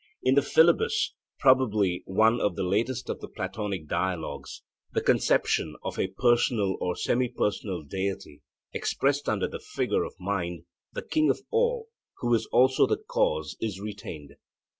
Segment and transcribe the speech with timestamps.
[0.23, 5.99] In the Philebus, probably one of the latest of the Platonic Dialogues, the conception of
[5.99, 8.41] a personal or semi personal deity
[8.73, 13.55] expressed under the figure of mind, the king of all, who is also the cause,
[13.59, 14.37] is retained.